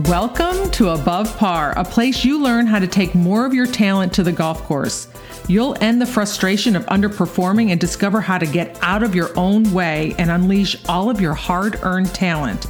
[0.00, 4.12] Welcome to Above Par, a place you learn how to take more of your talent
[4.12, 5.08] to the golf course.
[5.48, 9.72] You'll end the frustration of underperforming and discover how to get out of your own
[9.72, 12.66] way and unleash all of your hard earned talent.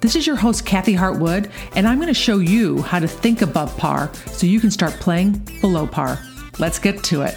[0.00, 3.42] This is your host, Kathy Hartwood, and I'm going to show you how to think
[3.42, 6.20] above par so you can start playing below par.
[6.60, 7.34] Let's get to it.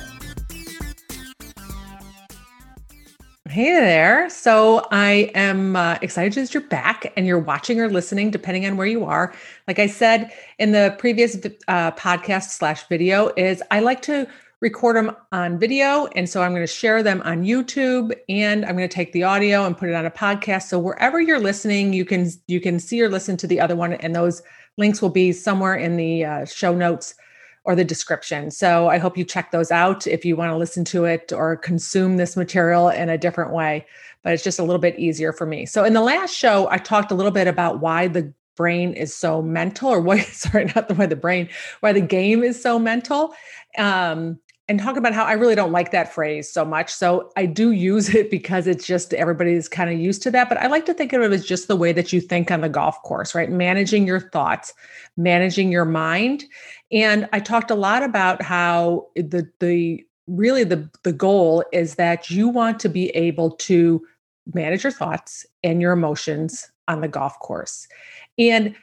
[3.52, 4.29] Hey there.
[4.29, 8.77] So I am uh, excited that you're back and you're watching or listening, depending on
[8.77, 9.33] where you are.
[9.68, 11.36] Like I said in the previous
[11.68, 14.25] uh, podcast slash video, is I like to
[14.61, 18.77] record them on video, and so I'm going to share them on YouTube, and I'm
[18.77, 20.69] going to take the audio and put it on a podcast.
[20.69, 23.91] So wherever you're listening, you can you can see or listen to the other one,
[23.96, 24.41] and those
[24.77, 27.15] links will be somewhere in the uh, show notes
[27.64, 28.50] or the description.
[28.51, 31.56] So I hope you check those out if you want to listen to it or
[31.57, 33.86] consume this material in a different way.
[34.23, 35.66] But it's just a little bit easier for me.
[35.66, 39.16] So in the last show, I talked a little bit about why the brain is
[39.16, 42.80] so mental, or why, sorry, not the why the brain, why the game is so
[42.80, 43.33] mental.
[43.78, 44.39] Um,
[44.72, 46.94] and talk about how I really don't like that phrase so much.
[46.94, 50.47] So I do use it because it's just everybody's kind of used to that.
[50.47, 52.61] But I like to think of it as just the way that you think on
[52.61, 53.50] the golf course, right?
[53.50, 54.73] Managing your thoughts,
[55.17, 56.45] managing your mind.
[56.92, 62.30] And I talked a lot about how the the really the the goal is that
[62.30, 64.06] you want to be able to
[64.53, 67.88] manage your thoughts and your emotions on the golf course.
[68.38, 68.75] And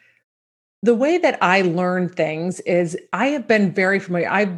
[0.83, 4.29] the way that I learn things is I have been very familiar.
[4.31, 4.55] I've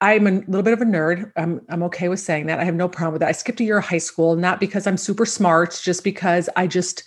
[0.00, 1.32] I'm a little bit of a nerd.
[1.36, 2.60] I'm I'm okay with saying that.
[2.60, 3.28] I have no problem with that.
[3.28, 6.66] I skipped a year of high school, not because I'm super smart, just because I
[6.66, 7.02] just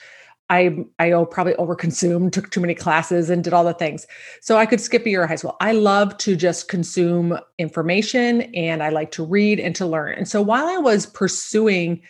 [0.54, 4.06] I I probably overconsumed, took too many classes, and did all the things.
[4.42, 5.58] So I could skip a year of high school.
[5.60, 10.14] I love to just consume information, and I like to read and to learn.
[10.14, 12.02] And so while I was pursuing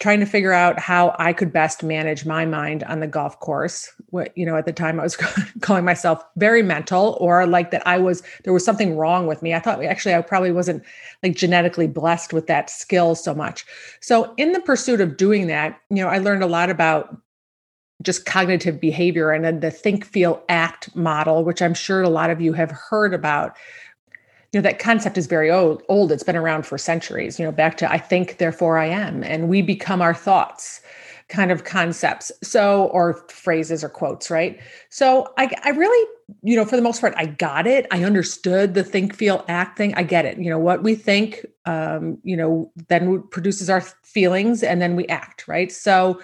[0.00, 3.92] trying to figure out how I could best manage my mind on the golf course.
[4.10, 5.16] What, you know, at the time I was
[5.60, 9.54] calling myself very mental or like that I was, there was something wrong with me.
[9.54, 10.84] I thought actually I probably wasn't
[11.22, 13.66] like genetically blessed with that skill so much.
[14.00, 17.20] So in the pursuit of doing that, you know, I learned a lot about
[18.02, 22.30] just cognitive behavior and then the think, feel, act model, which I'm sure a lot
[22.30, 23.56] of you have heard about.
[24.52, 26.10] You know that concept is very old old.
[26.10, 29.46] It's been around for centuries you know back to i think therefore i am and
[29.46, 30.80] we become our thoughts
[31.28, 32.32] kind of concepts.
[32.42, 34.58] So or phrases or quotes right?
[34.88, 36.08] So i i really
[36.42, 37.86] you know for the most part i got it.
[37.90, 39.94] I understood the think feel act thing.
[39.94, 40.38] I get it.
[40.38, 45.06] You know what we think um you know then produces our feelings and then we
[45.08, 45.70] act right?
[45.70, 46.20] So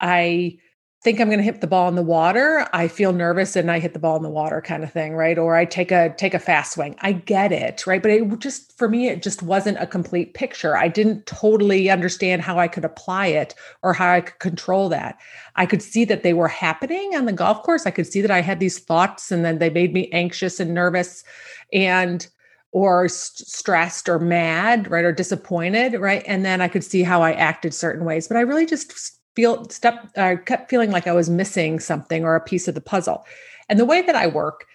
[0.00, 0.58] i
[1.02, 3.80] think I'm going to hit the ball in the water, I feel nervous and I
[3.80, 5.36] hit the ball in the water kind of thing, right?
[5.36, 6.94] Or I take a take a fast swing.
[7.00, 8.00] I get it, right?
[8.00, 10.76] But it just for me it just wasn't a complete picture.
[10.76, 15.18] I didn't totally understand how I could apply it or how I could control that.
[15.56, 17.84] I could see that they were happening on the golf course.
[17.84, 20.72] I could see that I had these thoughts and then they made me anxious and
[20.72, 21.24] nervous
[21.72, 22.28] and
[22.70, 25.04] or st- stressed or mad, right?
[25.04, 26.22] Or disappointed, right?
[26.28, 29.68] And then I could see how I acted certain ways, but I really just feel
[29.68, 33.24] step I kept feeling like I was missing something or a piece of the puzzle.
[33.68, 34.66] And the way that I work,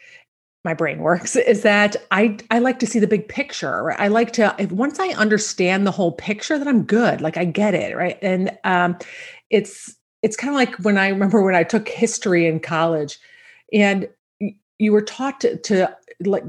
[0.64, 3.84] my brain works, is that I I like to see the big picture.
[3.84, 4.00] Right?
[4.00, 7.22] I like to once I understand the whole picture, that I'm good.
[7.22, 8.18] Like I get it, right?
[8.22, 8.98] And um,
[9.50, 13.20] it's it's kind of like when I remember when I took history in college,
[13.72, 14.10] and
[14.80, 16.44] you were taught to, to like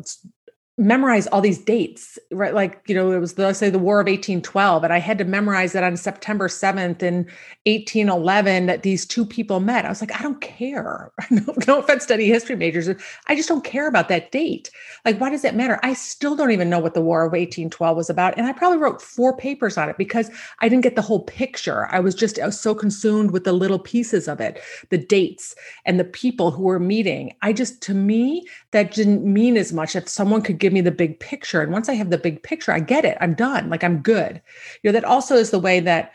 [0.79, 2.55] memorize all these dates, right?
[2.55, 5.19] Like, you know, it was, the, let's say, the War of 1812, and I had
[5.19, 7.27] to memorize that on September 7th in
[7.67, 9.85] 1811 that these two people met.
[9.85, 11.11] I was like, I don't care.
[11.31, 12.89] no, no offense to any history majors.
[13.27, 14.71] I just don't care about that date.
[15.05, 15.81] Like, why does that matter?
[15.83, 18.39] I still don't even know what the War of 1812 was about.
[18.39, 20.31] And I probably wrote four papers on it because
[20.61, 21.89] I didn't get the whole picture.
[21.91, 25.57] I was just I was so consumed with the little pieces of it, the dates
[25.85, 27.35] and the people who were meeting.
[27.43, 30.83] I just, to me, that didn't mean as much if someone could give give me
[30.83, 31.63] the big picture.
[31.63, 33.17] And once I have the big picture, I get it.
[33.23, 33.71] I'm done.
[33.71, 34.43] Like I'm good.
[34.83, 36.13] You know, that also is the way that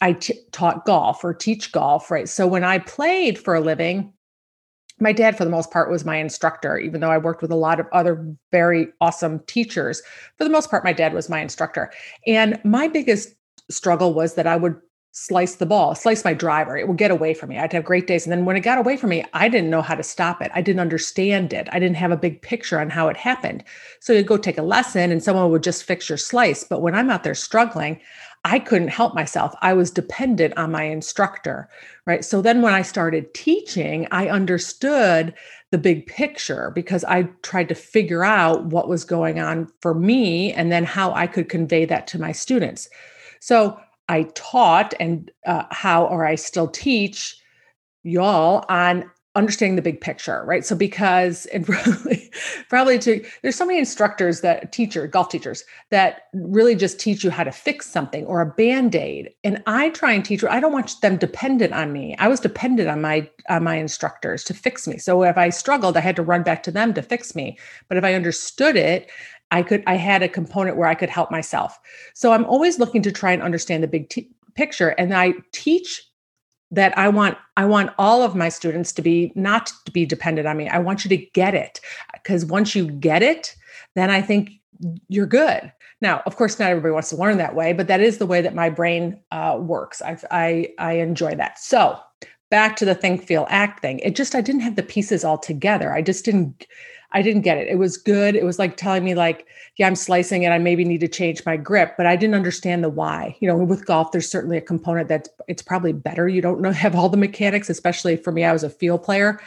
[0.00, 2.26] I t- taught golf or teach golf, right?
[2.26, 4.14] So when I played for a living,
[5.00, 7.56] my dad, for the most part, was my instructor, even though I worked with a
[7.56, 10.00] lot of other very awesome teachers.
[10.38, 11.92] For the most part, my dad was my instructor.
[12.26, 13.34] And my biggest
[13.70, 14.76] struggle was that I would
[15.12, 16.76] slice the ball, slice my driver.
[16.76, 17.58] It would get away from me.
[17.58, 18.24] I'd have great days.
[18.24, 20.52] And then when it got away from me, I didn't know how to stop it.
[20.54, 21.68] I didn't understand it.
[21.72, 23.64] I didn't have a big picture on how it happened.
[23.98, 26.62] So you'd go take a lesson and someone would just fix your slice.
[26.62, 28.00] But when I'm out there struggling,
[28.44, 29.52] I couldn't help myself.
[29.60, 31.68] I was dependent on my instructor,
[32.06, 32.24] right?
[32.24, 35.34] So then when I started teaching, I understood
[35.72, 40.52] the big picture because I tried to figure out what was going on for me
[40.52, 42.88] and then how I could convey that to my students.
[43.40, 43.78] So
[44.10, 47.40] I taught and uh, how, or I still teach
[48.02, 50.64] y'all on understanding the big picture, right?
[50.64, 52.32] So because and probably
[52.68, 57.30] probably to there's so many instructors that teacher golf teachers that really just teach you
[57.30, 59.30] how to fix something or a band-aid.
[59.44, 62.16] And I try and teach I don't want them dependent on me.
[62.18, 64.98] I was dependent on my on my instructors to fix me.
[64.98, 67.56] So if I struggled, I had to run back to them to fix me.
[67.88, 69.08] But if I understood it,
[69.50, 71.78] I could I had a component where I could help myself.
[72.14, 76.02] So I'm always looking to try and understand the big t- picture and I teach
[76.70, 80.46] that I want I want all of my students to be not to be dependent
[80.46, 80.68] on me.
[80.68, 81.80] I want you to get it
[82.12, 83.56] because once you get it,
[83.94, 84.52] then I think
[85.08, 85.72] you're good.
[86.00, 88.40] Now, of course, not everybody wants to learn that way, but that is the way
[88.40, 90.00] that my brain uh, works.
[90.00, 91.58] I, I I enjoy that.
[91.58, 91.98] So
[92.50, 93.98] back to the think, feel, act thing.
[94.00, 95.92] It just I didn't have the pieces all together.
[95.92, 96.66] I just didn't
[97.12, 97.68] I didn't get it.
[97.68, 98.36] It was good.
[98.36, 99.46] It was like telling me like,
[99.76, 100.50] yeah, I'm slicing it.
[100.50, 103.36] I maybe need to change my grip, but I didn't understand the why.
[103.40, 106.28] You know, with golf, there's certainly a component that's it's probably better.
[106.28, 108.44] You don't know have all the mechanics, especially for me.
[108.44, 109.40] I was a field player,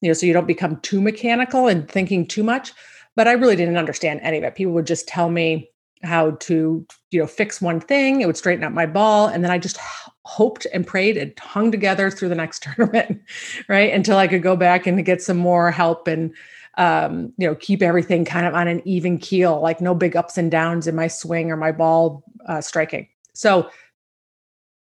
[0.00, 2.72] you know, so you don't become too mechanical and thinking too much.
[3.16, 4.54] But I really didn't understand any of it.
[4.54, 5.70] People would just tell me
[6.02, 8.22] how to, you know, fix one thing.
[8.22, 9.78] It would straighten out my ball, and then I just
[10.24, 13.20] hoped and prayed and hung together through the next tournament,
[13.68, 13.92] right?
[13.92, 16.32] Until I could go back and get some more help and
[16.78, 20.38] um, you know, keep everything kind of on an even keel, like no big ups
[20.38, 23.08] and downs in my swing or my ball uh, striking.
[23.34, 23.70] So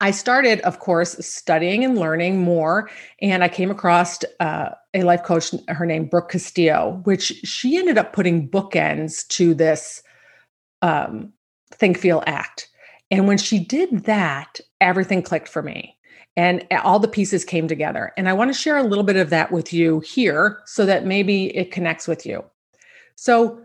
[0.01, 2.89] I started, of course, studying and learning more.
[3.21, 7.99] And I came across uh, a life coach, her name Brooke Castillo, which she ended
[7.99, 10.03] up putting bookends to this
[10.83, 11.33] um,
[11.73, 12.69] think, feel, act.
[13.11, 15.98] And when she did that, everything clicked for me
[16.39, 18.13] and all the pieces came together.
[18.17, 21.05] And I want to share a little bit of that with you here so that
[21.05, 22.45] maybe it connects with you.
[23.17, 23.61] So,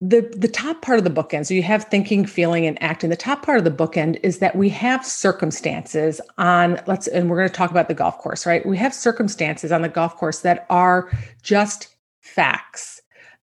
[0.00, 3.16] the the top part of the bookend so you have thinking feeling and acting the
[3.16, 7.48] top part of the bookend is that we have circumstances on let's and we're going
[7.48, 10.66] to talk about the golf course right we have circumstances on the golf course that
[10.68, 11.10] are
[11.42, 13.00] just facts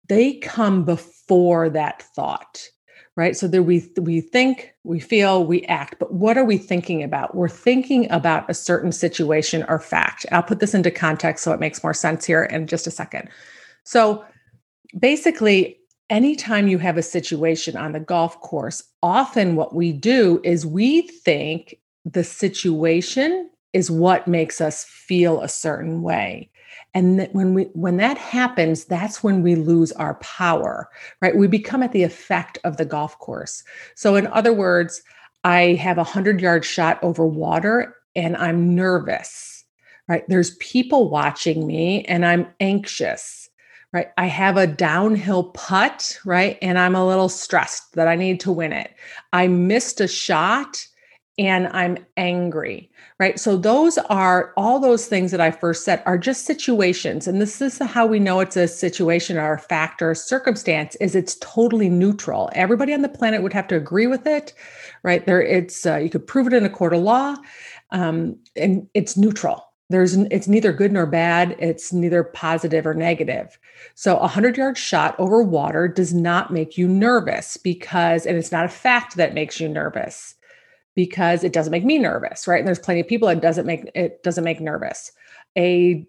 [0.09, 2.67] they come before that thought
[3.15, 3.35] right?
[3.35, 7.35] So there we we think we feel we act but what are we thinking about?
[7.35, 10.25] We're thinking about a certain situation or fact.
[10.31, 13.29] I'll put this into context so it makes more sense here in just a second.
[13.83, 14.23] So
[14.97, 15.77] basically
[16.09, 21.01] anytime you have a situation on the golf course often what we do is we
[21.01, 21.75] think
[22.05, 26.49] the situation is what makes us feel a certain way
[26.93, 30.89] and when we when that happens that's when we lose our power
[31.21, 31.35] right?
[31.35, 33.63] We become at the effect of the golf course.
[33.95, 35.01] So in other words
[35.43, 39.63] i have a 100 yard shot over water and i'm nervous
[40.07, 40.27] right?
[40.27, 43.49] There's people watching me and i'm anxious
[43.93, 44.07] right?
[44.17, 46.57] I have a downhill putt right?
[46.61, 48.93] And i'm a little stressed that i need to win it.
[49.33, 50.85] I missed a shot
[51.37, 52.90] and I'm angry,
[53.21, 53.39] right?
[53.39, 57.27] So those are all those things that I first said are just situations.
[57.27, 60.95] And this is how we know it's a situation or a fact or a circumstance
[60.95, 62.49] is it's totally neutral.
[62.53, 64.55] Everybody on the planet would have to agree with it,
[65.03, 65.23] right?
[65.23, 67.35] There it's uh, you could prove it in a court of law.
[67.91, 69.67] Um, and it's neutral.
[69.91, 71.55] There's it's neither good nor bad.
[71.59, 73.59] It's neither positive or negative.
[73.93, 78.51] So a hundred yard shot over water does not make you nervous because, and it's
[78.51, 80.33] not a fact that makes you nervous
[80.95, 82.59] because it doesn't make me nervous, right?
[82.59, 85.11] And there's plenty of people it doesn't make it doesn't make nervous.
[85.57, 86.05] A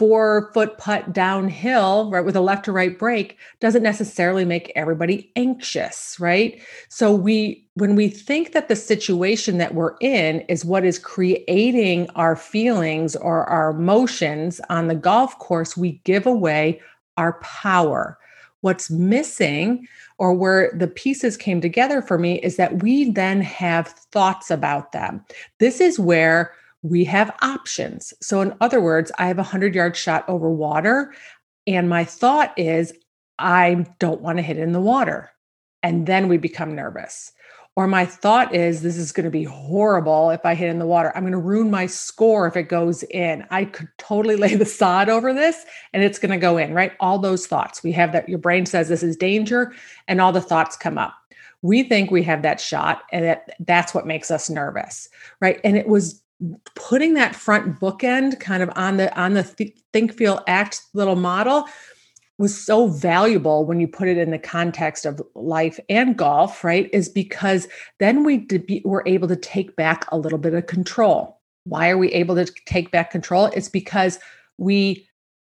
[0.00, 5.30] four foot putt downhill, right, with a left to right break doesn't necessarily make everybody
[5.36, 6.58] anxious, right?
[6.88, 12.08] So we when we think that the situation that we're in is what is creating
[12.14, 16.80] our feelings or our emotions on the golf course, we give away
[17.18, 18.18] our power.
[18.62, 19.86] What's missing
[20.18, 24.92] or where the pieces came together for me is that we then have thoughts about
[24.92, 25.24] them.
[25.58, 26.52] This is where
[26.82, 28.14] we have options.
[28.20, 31.12] So, in other words, I have a 100 yard shot over water,
[31.66, 32.92] and my thought is,
[33.38, 35.30] I don't want to hit in the water.
[35.82, 37.32] And then we become nervous.
[37.80, 40.84] Or my thought is, this is going to be horrible if I hit in the
[40.84, 41.16] water.
[41.16, 43.46] I'm going to ruin my score if it goes in.
[43.48, 46.92] I could totally lay the sod over this and it's going to go in, right?
[47.00, 47.82] All those thoughts.
[47.82, 49.72] We have that your brain says this is danger,
[50.08, 51.14] and all the thoughts come up.
[51.62, 55.08] We think we have that shot, and that that's what makes us nervous,
[55.40, 55.58] right?
[55.64, 56.20] And it was
[56.74, 61.64] putting that front bookend kind of on the on the think feel act little model
[62.40, 66.88] was so valuable when you put it in the context of life and golf, right?
[66.90, 67.68] Is because
[67.98, 71.38] then we be, were able to take back a little bit of control.
[71.64, 73.50] Why are we able to take back control?
[73.54, 74.18] It's because
[74.56, 75.06] we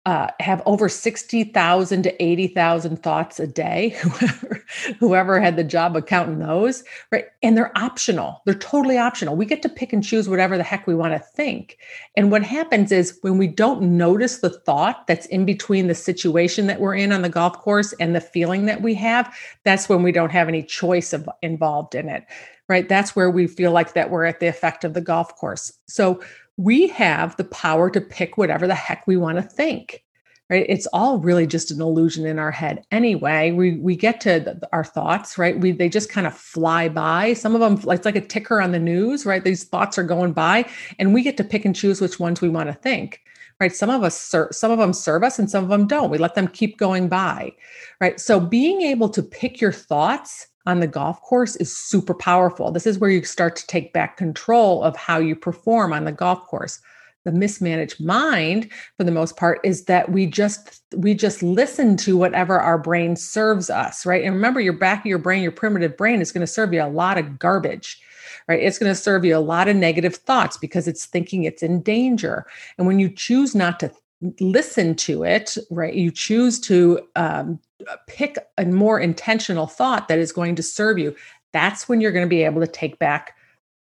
[0.08, 4.66] uh, have over 60,000 to 80,000 thoughts a day, whoever,
[5.00, 7.26] whoever had the job of counting those, right?
[7.44, 8.42] And they're optional.
[8.46, 9.36] They're totally optional.
[9.36, 11.78] We get to pick and choose whatever the heck we want to think.
[12.16, 16.68] And what happens is when we don't notice the thought that's in between the situation
[16.68, 19.36] that we're in on the golf course and the feeling that we have,
[19.66, 22.26] that's when we don't have any choice of, involved in it,
[22.70, 22.88] right?
[22.88, 25.70] That's where we feel like that we're at the effect of the golf course.
[25.90, 26.22] So
[26.58, 30.04] we have the power to pick whatever the heck we want to think
[30.50, 30.66] right?
[30.70, 33.52] It's all really just an illusion in our head anyway.
[33.52, 35.60] We we get to the, our thoughts right?
[35.60, 37.34] We they just kind of fly by.
[37.34, 39.44] Some of them it's like a ticker on the news right?
[39.44, 40.66] These thoughts are going by
[41.00, 43.22] and we get to pick and choose which ones we want to think
[43.60, 43.76] right?
[43.76, 46.12] Some of us ser- some of them serve us and some of them don't.
[46.12, 47.52] We let them keep going by
[48.00, 48.20] right?
[48.20, 52.72] So being able to pick your thoughts on the golf course is super powerful.
[52.72, 56.12] This is where you start to take back control of how you perform on the
[56.12, 56.80] golf course.
[57.24, 62.18] The mismanaged mind, for the most part, is that we just we just listen to
[62.18, 64.24] whatever our brain serves us, right?
[64.24, 66.84] And remember, your back of your brain, your primitive brain, is going to serve you
[66.84, 68.02] a lot of garbage
[68.48, 68.62] right?
[68.62, 71.82] It's going to serve you a lot of negative thoughts because it's thinking it's in
[71.82, 72.46] danger.
[72.78, 73.92] And when you choose not to
[74.40, 75.94] listen to it, right?
[75.94, 77.60] You choose to um,
[78.08, 81.16] pick a more intentional thought that is going to serve you.
[81.54, 83.36] That's when you're going to be able to take back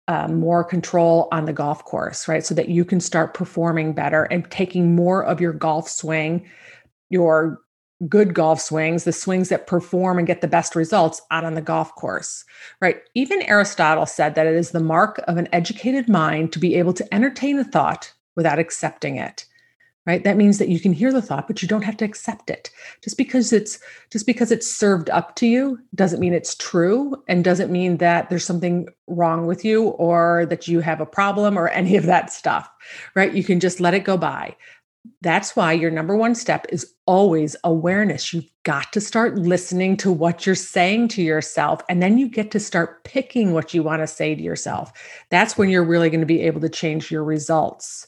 [0.09, 2.45] uh, more control on the golf course, right?
[2.45, 6.49] So that you can start performing better and taking more of your golf swing,
[7.11, 7.61] your
[8.09, 11.63] good golf swings, the swings that perform and get the best results out on the
[11.63, 12.45] golf course,
[12.81, 13.01] right?
[13.15, 16.93] Even Aristotle said that it is the mark of an educated mind to be able
[16.95, 19.47] to entertain a thought without accepting it
[20.07, 22.51] right that means that you can hear the thought but you don't have to accept
[22.51, 22.71] it
[23.03, 23.79] just because it's
[24.11, 28.29] just because it's served up to you doesn't mean it's true and doesn't mean that
[28.29, 32.33] there's something wrong with you or that you have a problem or any of that
[32.33, 32.71] stuff
[33.15, 34.55] right you can just let it go by
[35.21, 38.33] that's why your number one step is always awareness.
[38.33, 42.51] You've got to start listening to what you're saying to yourself, and then you get
[42.53, 44.93] to start picking what you want to say to yourself.
[45.31, 48.07] That's when you're really going to be able to change your results.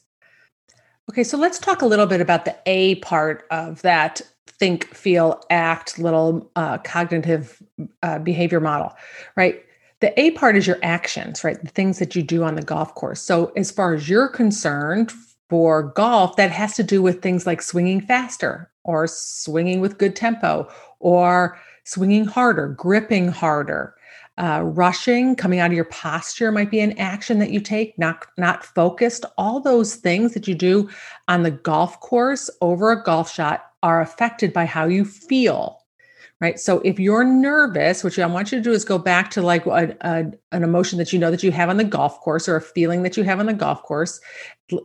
[1.09, 5.41] Okay, so let's talk a little bit about the A part of that think, feel,
[5.49, 7.61] act little uh, cognitive
[8.03, 8.93] uh, behavior model,
[9.35, 9.61] right?
[9.99, 11.61] The A part is your actions, right?
[11.61, 13.21] The things that you do on the golf course.
[13.21, 15.11] So, as far as you're concerned,
[15.49, 20.15] for golf, that has to do with things like swinging faster or swinging with good
[20.15, 20.67] tempo
[20.99, 23.94] or swinging harder, gripping harder,
[24.37, 28.25] uh, rushing, coming out of your posture might be an action that you take, not,
[28.37, 29.25] not focused.
[29.37, 30.89] All those things that you do
[31.27, 35.81] on the golf course over a golf shot are affected by how you feel.
[36.41, 36.59] Right.
[36.59, 39.65] So if you're nervous, what I want you to do is go back to like
[39.65, 42.57] a, a, an emotion that you know that you have on the golf course or
[42.57, 44.19] a feeling that you have on the golf course.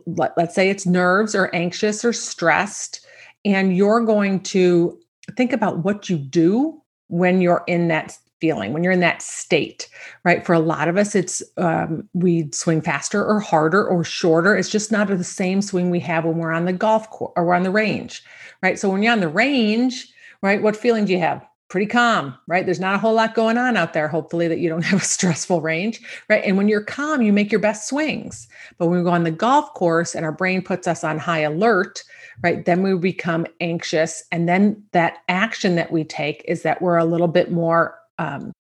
[0.05, 3.05] Let, let's say it's nerves or anxious or stressed.
[3.43, 4.97] And you're going to
[5.35, 9.87] think about what you do when you're in that feeling when you're in that state
[10.23, 10.45] right?
[10.45, 14.55] For a lot of us it's um, we swing faster or harder or shorter.
[14.55, 17.45] It's just not the same swing we have when we're on the golf course or
[17.45, 18.23] we're on the range
[18.61, 18.77] right?
[18.77, 20.07] So when you're on the range
[20.41, 21.45] right what feeling do you have?
[21.69, 22.65] Pretty calm right?
[22.65, 25.05] There's not a whole lot going on out there hopefully that you don't have a
[25.05, 26.43] stressful range right?
[26.43, 28.47] And when you're calm you make your best swings.
[28.77, 31.39] But when we go on the golf course and our brain puts us on high
[31.39, 32.03] alert
[32.43, 34.23] right then we become anxious.
[34.31, 38.51] And then that action that we take is that we're a little bit more um,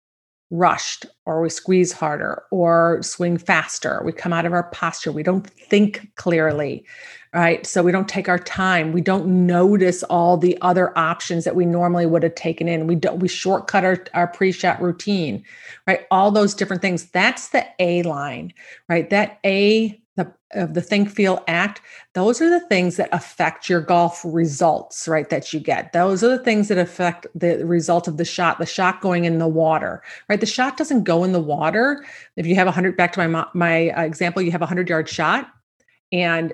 [0.50, 4.02] rushed or we squeeze harder or swing faster.
[4.04, 5.12] We come out of our posture.
[5.12, 6.84] We don't think clearly,
[7.32, 7.64] right?
[7.64, 8.90] So we don't take our time.
[8.90, 12.88] We don't notice all the other options that we normally would have taken in.
[12.88, 15.44] We don't, we shortcut our, our pre-shot routine,
[15.86, 16.06] right?
[16.10, 17.04] All those different things.
[17.10, 18.52] That's the A line,
[18.88, 19.08] right?
[19.10, 20.00] That A
[20.52, 21.80] of the think feel act
[22.14, 26.28] those are the things that affect your golf results right that you get those are
[26.28, 30.02] the things that affect the result of the shot the shot going in the water
[30.28, 32.04] right the shot doesn't go in the water
[32.36, 34.88] if you have a 100 back to my my uh, example you have a 100
[34.88, 35.48] yard shot
[36.12, 36.52] and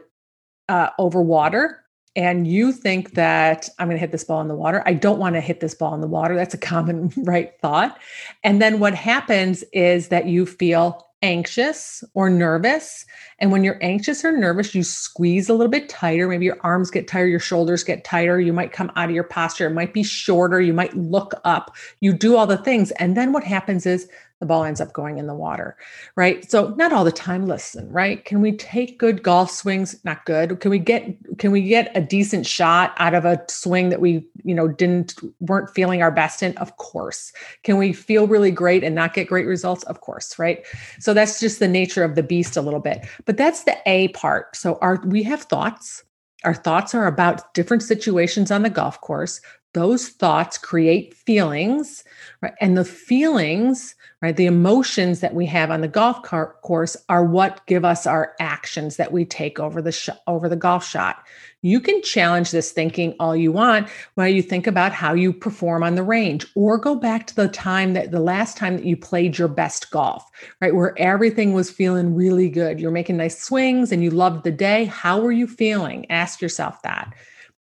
[0.68, 1.82] uh, over water
[2.16, 4.82] and you think that I'm going to hit this ball in the water.
[4.86, 6.34] I don't want to hit this ball in the water.
[6.34, 7.98] That's a common right thought.
[8.42, 13.04] And then what happens is that you feel anxious or nervous.
[13.38, 16.28] And when you're anxious or nervous, you squeeze a little bit tighter.
[16.28, 18.40] Maybe your arms get tighter, your shoulders get tighter.
[18.40, 19.66] You might come out of your posture.
[19.66, 20.60] It might be shorter.
[20.60, 21.74] You might look up.
[22.00, 22.90] You do all the things.
[22.92, 24.08] And then what happens is
[24.40, 25.76] the ball ends up going in the water,
[26.14, 26.50] right?
[26.50, 27.46] So not all the time.
[27.46, 28.24] Listen, right?
[28.24, 29.98] Can we take good golf swings?
[30.04, 30.60] Not good.
[30.60, 34.26] Can we get can we get a decent shot out of a swing that we
[34.44, 36.56] you know didn't weren't feeling our best in?
[36.58, 37.32] Of course.
[37.62, 39.84] Can we feel really great and not get great results?
[39.84, 40.64] Of course, right?
[41.00, 43.06] So that's just the nature of the beast a little bit.
[43.24, 44.54] But that's the A part.
[44.54, 46.04] So our we have thoughts
[46.44, 49.40] Our thoughts are about different situations on the golf course.
[49.76, 52.02] Those thoughts create feelings,
[52.40, 52.54] right?
[52.60, 54.36] And the feelings right?
[54.36, 58.96] The emotions that we have on the golf course are what give us our actions
[58.96, 61.24] that we take over the sh- over the golf shot.
[61.62, 65.82] You can challenge this thinking all you want while you think about how you perform
[65.82, 68.96] on the range or go back to the time that the last time that you
[68.96, 70.24] played your best golf,
[70.60, 70.74] right?
[70.74, 72.80] Where everything was feeling really good.
[72.80, 74.86] You're making nice swings and you loved the day.
[74.86, 76.10] How were you feeling?
[76.10, 77.12] Ask yourself that.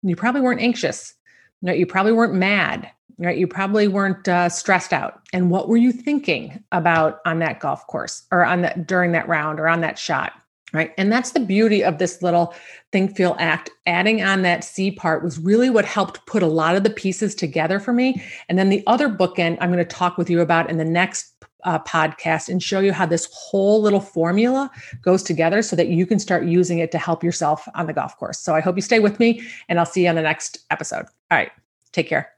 [0.03, 1.13] You probably weren't anxious.
[1.61, 3.37] No, you probably weren't mad right?
[3.37, 5.21] You probably weren't uh, stressed out.
[5.33, 9.27] And what were you thinking about on that golf course or on that during that
[9.27, 10.33] round or on that shot?
[10.73, 10.91] Right.
[10.97, 12.53] And that's the beauty of this little
[12.91, 13.69] think, feel, act.
[13.85, 17.33] Adding on that C part was really what helped put a lot of the pieces
[17.33, 18.21] together for me.
[18.49, 21.36] And then the other bookend I'm going to talk with you about in the next
[21.63, 24.69] uh, podcast and show you how this whole little formula
[25.01, 28.17] goes together so that you can start using it to help yourself on the golf
[28.17, 28.39] course.
[28.39, 31.05] So I hope you stay with me and I'll see you on the next episode.
[31.31, 31.51] All right.
[31.91, 32.31] Take care.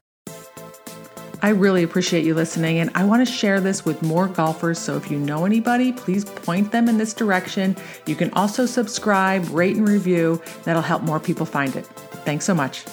[1.42, 4.78] I really appreciate you listening, and I want to share this with more golfers.
[4.78, 7.76] So if you know anybody, please point them in this direction.
[8.04, 10.40] You can also subscribe, rate, and review.
[10.64, 11.86] That'll help more people find it.
[12.26, 12.84] Thanks so much.